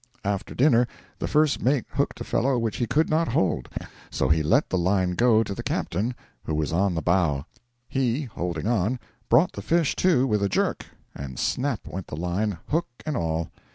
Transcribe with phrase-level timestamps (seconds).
[0.25, 0.87] After dinner
[1.19, 3.69] the first mate hooked a fellow which he could not hold,
[4.09, 7.45] so he let the line go to the captain, who was on the bow.
[7.87, 8.97] He, holding on,
[9.29, 13.51] brought the fish to with a jerk, and snap went the line, hook and all.